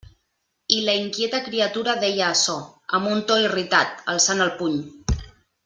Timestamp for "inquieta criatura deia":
1.01-2.31